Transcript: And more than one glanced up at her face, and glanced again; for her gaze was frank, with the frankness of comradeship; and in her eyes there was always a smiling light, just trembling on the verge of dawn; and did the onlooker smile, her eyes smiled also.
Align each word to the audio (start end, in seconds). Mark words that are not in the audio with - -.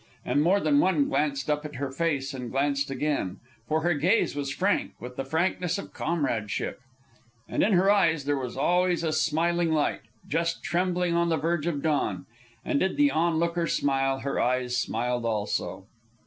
And 0.25 0.41
more 0.41 0.59
than 0.59 0.79
one 0.79 1.09
glanced 1.09 1.47
up 1.47 1.63
at 1.63 1.75
her 1.75 1.91
face, 1.91 2.33
and 2.33 2.49
glanced 2.51 2.89
again; 2.89 3.39
for 3.67 3.81
her 3.81 3.93
gaze 3.93 4.35
was 4.35 4.51
frank, 4.51 4.93
with 4.99 5.15
the 5.15 5.23
frankness 5.23 5.77
of 5.77 5.93
comradeship; 5.93 6.81
and 7.47 7.61
in 7.61 7.73
her 7.73 7.91
eyes 7.91 8.25
there 8.25 8.35
was 8.39 8.57
always 8.57 9.03
a 9.03 9.13
smiling 9.13 9.71
light, 9.71 10.01
just 10.27 10.63
trembling 10.63 11.13
on 11.13 11.29
the 11.29 11.37
verge 11.37 11.67
of 11.67 11.83
dawn; 11.83 12.25
and 12.65 12.79
did 12.79 12.97
the 12.97 13.11
onlooker 13.11 13.67
smile, 13.67 14.21
her 14.21 14.39
eyes 14.39 14.75
smiled 14.75 15.23
also. 15.23 15.85